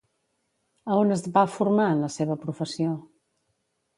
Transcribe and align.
A 0.93 0.97
on 1.01 1.15
es 1.15 1.23
va 1.35 1.43
formar 1.57 1.85
en 1.97 2.01
la 2.05 2.11
seva 2.15 2.37
professió? 2.47 2.95